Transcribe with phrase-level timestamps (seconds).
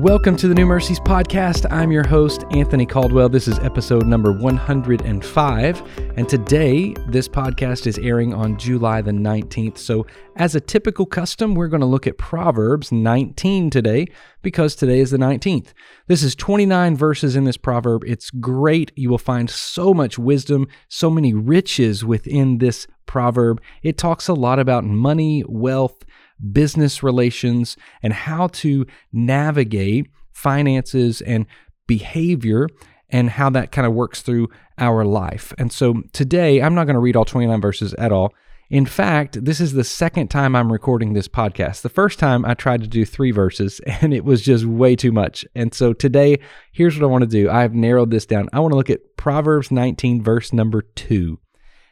[0.00, 1.64] Welcome to the New Mercies Podcast.
[1.72, 3.30] I'm your host, Anthony Caldwell.
[3.30, 5.82] This is episode number 105.
[6.18, 9.78] And today, this podcast is airing on July the 19th.
[9.78, 10.06] So,
[10.36, 14.06] as a typical custom, we're going to look at Proverbs 19 today
[14.42, 15.68] because today is the 19th.
[16.08, 18.04] This is 29 verses in this proverb.
[18.04, 18.92] It's great.
[18.96, 23.62] You will find so much wisdom, so many riches within this proverb.
[23.82, 26.04] It talks a lot about money, wealth,
[26.52, 31.46] business relations, and how to navigate finances and
[31.86, 32.68] behavior
[33.08, 35.52] and how that kind of works through our life.
[35.58, 38.32] And so today, I'm not going to read all 29 verses at all.
[38.68, 41.82] In fact, this is the second time I'm recording this podcast.
[41.82, 45.12] The first time I tried to do three verses and it was just way too
[45.12, 45.44] much.
[45.54, 46.38] And so today,
[46.72, 48.48] here's what I want to do I've narrowed this down.
[48.52, 51.38] I want to look at Proverbs 19, verse number two.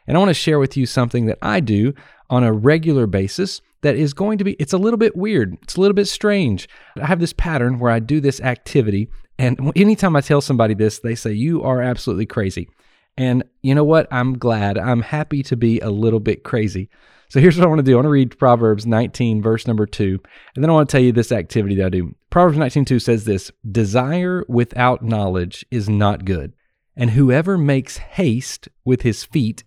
[0.06, 1.94] And I want to share with you something that I do
[2.30, 5.56] on a regular basis that is going to be, it's a little bit weird.
[5.62, 6.68] It's a little bit strange.
[7.00, 9.08] I have this pattern where I do this activity.
[9.38, 12.68] And anytime I tell somebody this, they say, You are absolutely crazy.
[13.16, 14.08] And you know what?
[14.10, 14.78] I'm glad.
[14.78, 16.88] I'm happy to be a little bit crazy.
[17.28, 17.92] So here's what I want to do.
[17.92, 20.20] I want to read Proverbs 19, verse number 2.
[20.54, 22.14] And then I want to tell you this activity that I do.
[22.30, 26.52] Proverbs 19, 2 says this Desire without knowledge is not good.
[26.96, 29.64] And whoever makes haste with his feet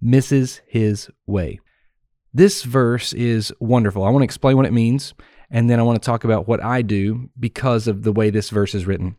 [0.00, 1.60] misses his way.
[2.32, 4.04] This verse is wonderful.
[4.04, 5.14] I want to explain what it means,
[5.50, 8.50] and then I want to talk about what I do because of the way this
[8.50, 9.16] verse is written.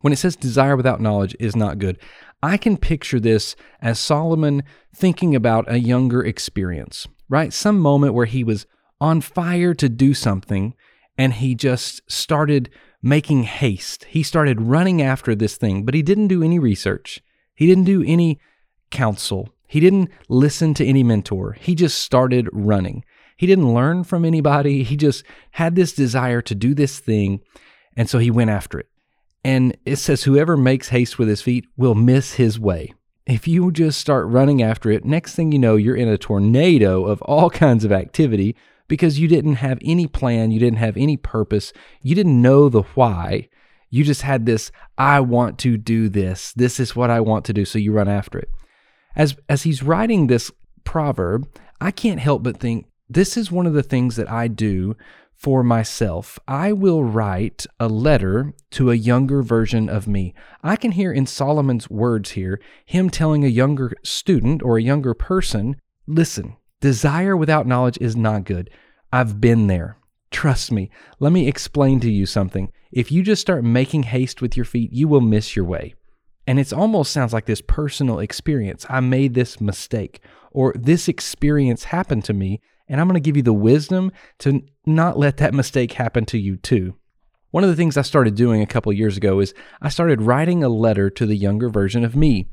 [0.00, 1.98] When it says desire without knowledge is not good,
[2.42, 4.62] I can picture this as Solomon
[4.94, 7.52] thinking about a younger experience, right?
[7.52, 8.66] Some moment where he was
[9.00, 10.74] on fire to do something
[11.18, 12.70] and he just started
[13.02, 14.04] making haste.
[14.04, 17.22] He started running after this thing, but he didn't do any research.
[17.54, 18.40] He didn't do any
[18.90, 19.50] counsel.
[19.70, 21.52] He didn't listen to any mentor.
[21.52, 23.04] He just started running.
[23.36, 24.82] He didn't learn from anybody.
[24.82, 27.40] He just had this desire to do this thing.
[27.96, 28.88] And so he went after it.
[29.44, 32.92] And it says, whoever makes haste with his feet will miss his way.
[33.26, 37.04] If you just start running after it, next thing you know, you're in a tornado
[37.04, 38.56] of all kinds of activity
[38.88, 42.82] because you didn't have any plan, you didn't have any purpose, you didn't know the
[42.96, 43.48] why.
[43.88, 46.52] You just had this, I want to do this.
[46.54, 47.64] This is what I want to do.
[47.64, 48.48] So you run after it.
[49.16, 50.50] As as he's writing this
[50.84, 51.48] proverb,
[51.80, 54.96] I can't help but think this is one of the things that I do
[55.34, 56.38] for myself.
[56.46, 60.34] I will write a letter to a younger version of me.
[60.62, 65.14] I can hear in Solomon's words here him telling a younger student or a younger
[65.14, 68.68] person, listen, desire without knowledge is not good.
[69.12, 69.96] I've been there.
[70.30, 70.90] Trust me.
[71.18, 72.70] Let me explain to you something.
[72.92, 75.94] If you just start making haste with your feet, you will miss your way.
[76.50, 78.84] And it almost sounds like this personal experience.
[78.90, 83.36] I made this mistake, or this experience happened to me, and I'm going to give
[83.36, 86.96] you the wisdom to not let that mistake happen to you too.
[87.52, 90.64] One of the things I started doing a couple years ago is I started writing
[90.64, 92.48] a letter to the younger version of me.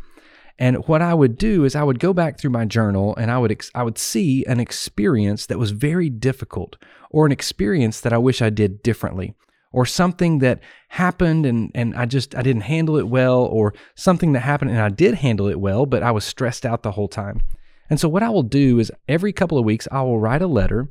[0.59, 3.40] And what I would do is I would go back through my journal and I
[3.40, 6.75] would ex- I would see an experience that was very difficult
[7.09, 9.34] or an experience that I wish I did differently
[9.77, 14.31] or something that happened and, and I just I didn't handle it well or something
[14.31, 17.07] that happened and I did handle it well but I was stressed out the whole
[17.07, 17.43] time.
[17.87, 20.47] And so what I will do is every couple of weeks I will write a
[20.47, 20.89] letter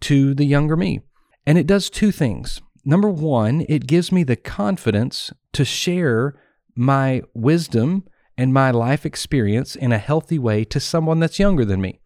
[0.00, 1.02] to the younger me.
[1.46, 2.60] And it does two things.
[2.84, 6.34] Number 1, it gives me the confidence to share
[6.74, 8.02] my wisdom
[8.36, 12.00] and my life experience in a healthy way to someone that's younger than me.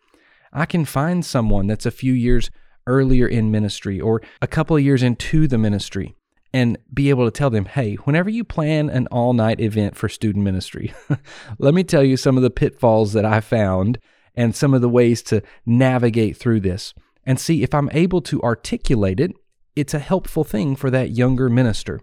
[0.53, 2.50] I can find someone that's a few years
[2.87, 6.15] earlier in ministry or a couple of years into the ministry
[6.53, 10.09] and be able to tell them, hey, whenever you plan an all night event for
[10.09, 10.95] student ministry,
[11.59, 13.99] let me tell you some of the pitfalls that I found
[14.35, 16.95] and some of the ways to navigate through this.
[17.27, 19.33] And see if I'm able to articulate it,
[19.77, 22.01] it's a helpful thing for that younger minister.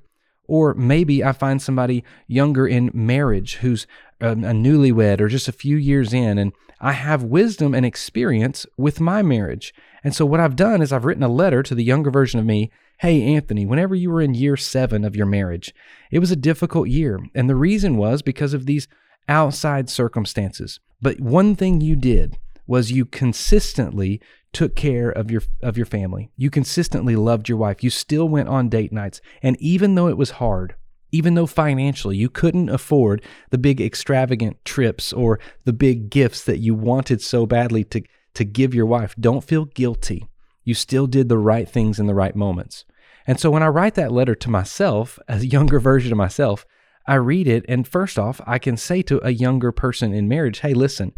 [0.48, 3.88] Or maybe I find somebody younger in marriage who's
[4.22, 8.66] a, a newlywed or just a few years in, and I have wisdom and experience
[8.78, 9.74] with my marriage.
[10.04, 12.46] And so what I've done is I've written a letter to the younger version of
[12.46, 12.72] me.
[13.00, 15.74] Hey, Anthony, whenever you were in year seven of your marriage,
[16.12, 17.20] it was a difficult year.
[17.34, 18.88] And the reason was because of these
[19.28, 20.80] outside circumstances.
[21.02, 22.38] But one thing you did
[22.68, 24.22] was you consistently
[24.54, 26.32] took care of your of your family.
[26.38, 27.84] You consistently loved your wife.
[27.84, 29.20] You still went on date nights.
[29.44, 30.76] And even though it was hard,
[31.12, 36.60] even though financially you couldn't afford the big extravagant trips or the big gifts that
[36.60, 38.02] you wanted so badly to
[38.36, 39.16] to give your wife.
[39.20, 40.28] Don't feel guilty.
[40.66, 42.84] You still did the right things in the right moments.
[43.26, 46.66] And so when I write that letter to myself, a younger version of myself,
[47.08, 47.64] I read it.
[47.70, 51.14] And first off, I can say to a younger person in marriage, hey, listen,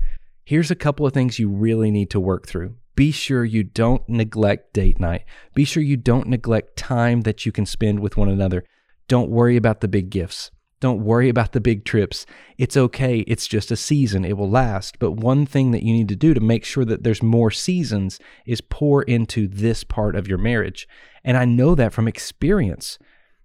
[0.45, 2.75] here's a couple of things you really need to work through.
[2.95, 5.23] Be sure you don't neglect date night.
[5.53, 8.63] Be sure you don't neglect time that you can spend with one another.
[9.07, 10.51] Don't worry about the big gifts.
[10.79, 12.25] Don't worry about the big trips.
[12.57, 13.19] It's okay.
[13.21, 14.23] It's just a season.
[14.23, 14.99] It will last.
[14.99, 18.19] But one thing that you need to do to make sure that there's more seasons
[18.45, 20.87] is pour into this part of your marriage.
[21.23, 22.99] And I know that from experience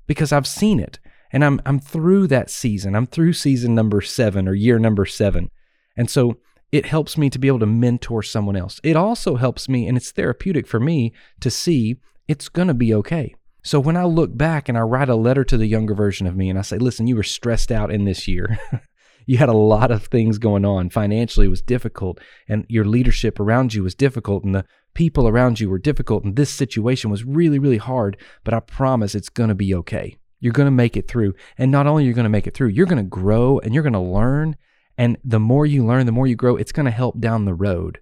[0.06, 0.98] because I've seen it.
[1.32, 2.94] And I'm I'm through that season.
[2.94, 5.50] I'm through season number 7 or year number 7.
[5.96, 6.36] And so
[6.70, 8.80] it helps me to be able to mentor someone else.
[8.84, 11.96] It also helps me and it's therapeutic for me to see
[12.28, 13.34] it's going to be okay.
[13.62, 16.36] So when I look back and I write a letter to the younger version of
[16.36, 18.58] me and I say, listen, you were stressed out in this year.
[19.26, 20.90] you had a lot of things going on.
[20.90, 22.18] Financially, was difficult,
[22.48, 24.64] and your leadership around you was difficult, and the
[24.94, 28.16] people around you were difficult, and this situation was really, really hard.
[28.42, 30.16] But I promise it's going to be okay.
[30.40, 31.34] You're going to make it through.
[31.56, 33.84] And not only you're going to make it through, you're going to grow and you're
[33.84, 34.56] going to learn.
[34.98, 37.54] And the more you learn, the more you grow, it's going to help down the
[37.54, 38.00] road.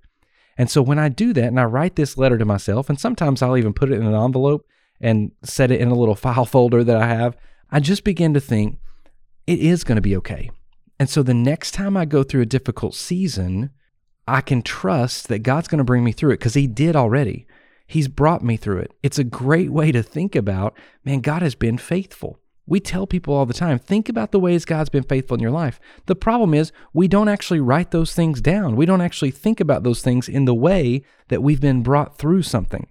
[0.57, 3.43] And so when I do that and I write this letter to myself, and sometimes
[3.43, 4.67] I'll even put it in an envelope
[5.00, 7.37] and set it in a little file folder that I have,
[7.70, 8.79] I just begin to think
[9.47, 10.50] it is going to be okay.
[10.99, 13.70] And so the next time I go through a difficult season,
[14.29, 17.47] I can trust that God's going to bring me through it because He did already.
[17.87, 18.93] He's brought me through it.
[19.02, 22.38] It's a great way to think about, man, God has been faithful.
[22.67, 25.50] We tell people all the time, think about the ways God's been faithful in your
[25.50, 25.81] life.
[26.06, 28.76] The problem is, we don't actually write those things down.
[28.76, 32.43] We don't actually think about those things in the way that we've been brought through
[32.43, 32.87] something.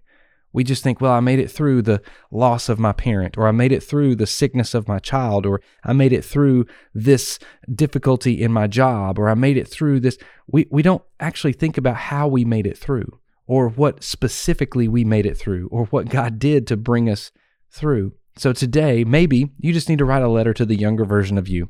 [0.51, 2.01] We just think, well, I made it through the
[2.31, 5.61] loss of my parent, or I made it through the sickness of my child, or
[5.83, 7.37] I made it through this
[7.73, 10.17] difficulty in my job, or I made it through this.
[10.47, 15.03] We, we don't actually think about how we made it through, or what specifically we
[15.03, 17.31] made it through, or what God did to bring us
[17.69, 18.13] through.
[18.35, 21.47] So today, maybe you just need to write a letter to the younger version of
[21.47, 21.69] you.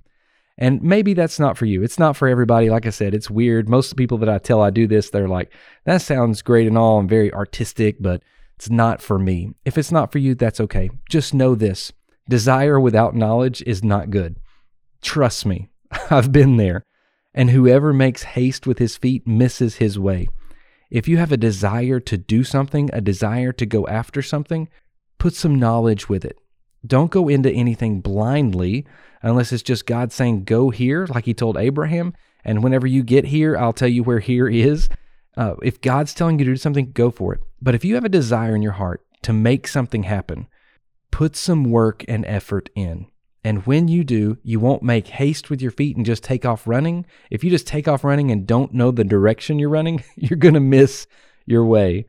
[0.61, 1.83] And maybe that's not for you.
[1.83, 2.69] It's not for everybody.
[2.69, 3.69] Like I said, it's weird.
[3.69, 5.51] Most people that I tell I do this, they're like,
[5.85, 8.21] that sounds great and all and very artistic, but
[8.59, 9.53] it's not for me.
[9.63, 10.89] If it's not for you, that's okay.
[11.09, 11.93] Just know this
[12.27, 14.35] desire without knowledge is not good.
[15.01, 15.69] Trust me,
[16.11, 16.83] I've been there.
[17.33, 20.27] And whoever makes haste with his feet misses his way.
[20.91, 24.67] If you have a desire to do something, a desire to go after something,
[25.19, 26.37] put some knowledge with it.
[26.85, 28.85] Don't go into anything blindly
[29.21, 32.13] unless it's just God saying, go here, like he told Abraham.
[32.43, 34.89] And whenever you get here, I'll tell you where here is.
[35.37, 37.41] Uh, if God's telling you to do something, go for it.
[37.61, 40.47] But if you have a desire in your heart to make something happen,
[41.11, 43.07] put some work and effort in.
[43.43, 46.67] And when you do, you won't make haste with your feet and just take off
[46.67, 47.05] running.
[47.31, 50.55] If you just take off running and don't know the direction you're running, you're going
[50.55, 51.07] to miss
[51.45, 52.05] your way.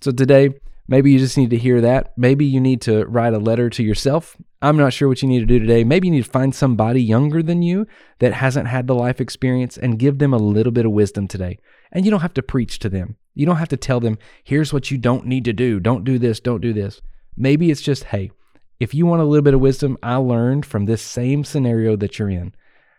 [0.00, 0.54] So today,
[0.88, 2.16] maybe you just need to hear that.
[2.16, 4.36] Maybe you need to write a letter to yourself.
[4.62, 5.84] I'm not sure what you need to do today.
[5.84, 7.86] Maybe you need to find somebody younger than you
[8.18, 11.58] that hasn't had the life experience and give them a little bit of wisdom today.
[11.92, 13.16] And you don't have to preach to them.
[13.34, 15.80] You don't have to tell them, here's what you don't need to do.
[15.80, 16.40] Don't do this.
[16.40, 17.00] Don't do this.
[17.36, 18.30] Maybe it's just, hey,
[18.78, 22.18] if you want a little bit of wisdom, I learned from this same scenario that
[22.18, 22.54] you're in.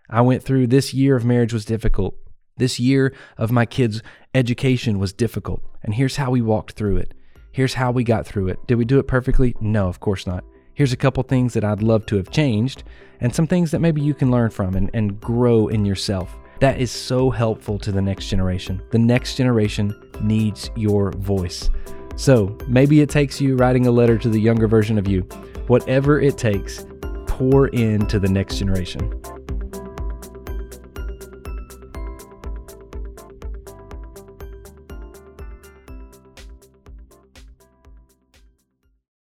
[0.10, 2.16] I went through this year of marriage was difficult.
[2.58, 4.02] This year of my kids'
[4.36, 5.64] education was difficult.
[5.84, 7.14] And here's how we walked through it.
[7.52, 8.60] Here's how we got through it.
[8.68, 9.56] Did we do it perfectly?
[9.60, 10.44] No, of course not.
[10.74, 12.84] Here's a couple things that I'd love to have changed,
[13.20, 16.36] and some things that maybe you can learn from and, and grow in yourself.
[16.62, 18.84] That is so helpful to the next generation.
[18.92, 21.72] The next generation needs your voice.
[22.16, 25.22] So maybe it takes you writing a letter to the younger version of you.
[25.66, 26.86] Whatever it takes,
[27.26, 29.12] pour into the next generation.